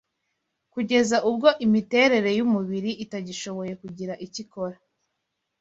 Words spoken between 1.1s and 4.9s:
ubwo imiterere y’umubiri itagishoboye kugira icyo ikora.